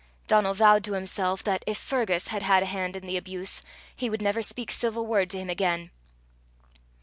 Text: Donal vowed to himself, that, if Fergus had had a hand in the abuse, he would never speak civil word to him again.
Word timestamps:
Donal 0.25 0.55
vowed 0.55 0.83
to 0.85 0.93
himself, 0.93 1.43
that, 1.43 1.63
if 1.67 1.77
Fergus 1.77 2.29
had 2.29 2.41
had 2.41 2.63
a 2.63 2.65
hand 2.65 2.95
in 2.95 3.05
the 3.05 3.17
abuse, 3.17 3.61
he 3.95 4.09
would 4.09 4.19
never 4.23 4.41
speak 4.41 4.71
civil 4.71 5.05
word 5.05 5.29
to 5.29 5.37
him 5.37 5.47
again. 5.47 5.91